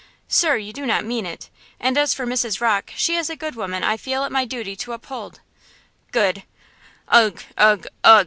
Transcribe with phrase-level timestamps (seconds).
[0.27, 1.51] "Sir, you do not mean it!
[1.79, 2.59] and as for Mrs.
[2.59, 5.41] Rocke, she is a good woman I feel it my duty to uphold!"
[6.11, 6.41] "Good!
[7.07, 7.43] ugh!